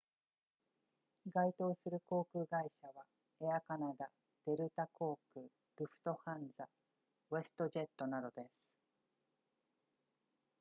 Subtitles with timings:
[1.31, 3.05] 該当する航空会社は
[3.41, 4.09] エアカナダ
[4.47, 5.45] デルタ航空
[5.77, 6.67] ルフトハンザ
[7.29, 8.49] ウェストジェットなどです